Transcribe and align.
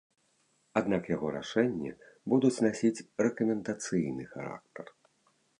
Аднак 0.79 1.03
яго 1.15 1.27
рашэнні 1.35 1.91
будуць 2.33 2.63
насіць 2.69 3.03
рэкамендацыйны 3.27 4.23
характар. 4.35 4.85